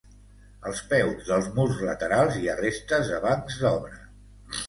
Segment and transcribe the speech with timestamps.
[0.69, 4.01] Als peus dels murs laterals hi ha restes de bancs d'obra.